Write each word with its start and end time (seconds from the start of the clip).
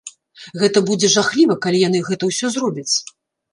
Гэта 0.61 0.81
будзе 0.87 1.09
жахліва, 1.17 1.59
калі 1.67 1.83
яны 1.87 2.03
гэта 2.09 2.33
ўсё 2.33 2.53
зробяць. 2.57 2.91